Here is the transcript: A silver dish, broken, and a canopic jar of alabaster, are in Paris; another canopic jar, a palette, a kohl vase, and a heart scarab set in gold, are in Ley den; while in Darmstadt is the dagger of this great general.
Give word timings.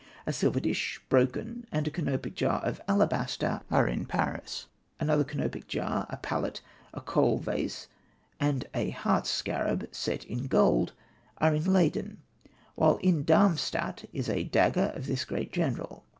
A 0.25 0.33
silver 0.33 0.59
dish, 0.59 0.99
broken, 1.09 1.67
and 1.71 1.87
a 1.87 1.91
canopic 1.91 2.33
jar 2.33 2.59
of 2.65 2.81
alabaster, 2.87 3.61
are 3.69 3.87
in 3.87 4.07
Paris; 4.07 4.65
another 4.99 5.23
canopic 5.23 5.67
jar, 5.67 6.07
a 6.09 6.17
palette, 6.17 6.59
a 6.91 7.01
kohl 7.01 7.37
vase, 7.37 7.87
and 8.39 8.65
a 8.73 8.89
heart 8.89 9.27
scarab 9.27 9.87
set 9.91 10.23
in 10.25 10.47
gold, 10.47 10.93
are 11.37 11.53
in 11.53 11.71
Ley 11.71 11.91
den; 11.91 12.17
while 12.73 12.97
in 13.03 13.23
Darmstadt 13.23 14.05
is 14.11 14.25
the 14.25 14.43
dagger 14.43 14.91
of 14.95 15.05
this 15.05 15.23
great 15.23 15.51
general. 15.53 16.03